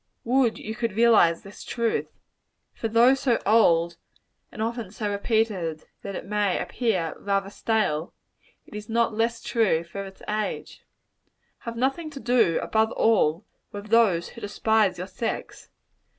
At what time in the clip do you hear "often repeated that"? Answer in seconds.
4.67-6.15